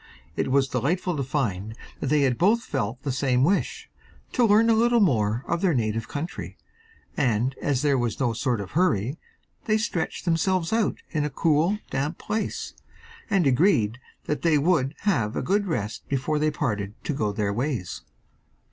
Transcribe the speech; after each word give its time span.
It 0.35 0.49
was 0.49 0.67
delightful 0.67 1.15
to 1.15 1.21
find 1.21 1.75
that 1.99 2.07
they 2.07 2.27
both 2.33 2.63
felt 2.63 3.03
the 3.03 3.11
same 3.11 3.43
wish 3.43 3.87
to 4.31 4.43
learn 4.43 4.67
a 4.71 4.73
little 4.73 4.99
more 4.99 5.45
of 5.47 5.61
their 5.61 5.75
native 5.75 6.07
country 6.07 6.57
and 7.15 7.53
as 7.61 7.83
there 7.83 7.99
was 7.99 8.19
no 8.19 8.33
sort 8.33 8.61
of 8.61 8.71
hurry 8.71 9.19
they 9.65 9.77
stretched 9.77 10.25
themselves 10.25 10.73
out 10.73 11.03
in 11.11 11.23
a 11.23 11.29
cool, 11.29 11.77
damp 11.91 12.17
place, 12.17 12.73
and 13.29 13.45
agreed 13.45 13.99
that 14.23 14.41
they 14.41 14.57
would 14.57 14.95
have 15.01 15.35
a 15.35 15.43
good 15.43 15.67
rest 15.67 16.09
before 16.09 16.39
they 16.39 16.49
parted 16.49 16.95
to 17.03 17.13
go 17.13 17.31
their 17.31 17.53
ways. 17.53 18.01